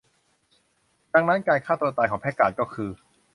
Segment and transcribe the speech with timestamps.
[1.13, 2.89] ดังนั้นการฆ่าตัวตายของแพคการ์ดก็คือ